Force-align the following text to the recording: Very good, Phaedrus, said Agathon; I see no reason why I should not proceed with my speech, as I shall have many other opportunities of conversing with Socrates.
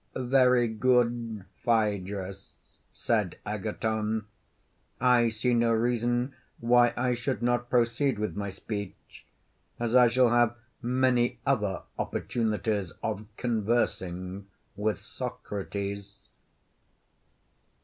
Very 0.15 0.67
good, 0.67 1.45
Phaedrus, 1.63 2.53
said 2.91 3.37
Agathon; 3.45 4.25
I 4.99 5.29
see 5.29 5.53
no 5.53 5.71
reason 5.73 6.33
why 6.59 6.91
I 6.97 7.13
should 7.13 7.43
not 7.43 7.69
proceed 7.69 8.17
with 8.17 8.35
my 8.35 8.49
speech, 8.49 9.27
as 9.79 9.93
I 9.93 10.07
shall 10.07 10.29
have 10.29 10.55
many 10.81 11.37
other 11.45 11.83
opportunities 11.99 12.89
of 13.03 13.27
conversing 13.37 14.47
with 14.75 14.99
Socrates. 15.01 16.15